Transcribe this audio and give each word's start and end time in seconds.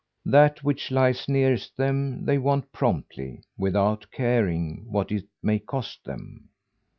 That 0.25 0.63
which 0.63 0.89
lies 0.89 1.29
nearest 1.29 1.77
them, 1.77 2.25
they 2.25 2.39
want 2.39 2.71
promptly, 2.71 3.43
without 3.55 4.09
caring 4.09 4.91
what 4.91 5.11
it 5.11 5.25
may 5.43 5.59
cost 5.59 6.05
them. 6.05 6.49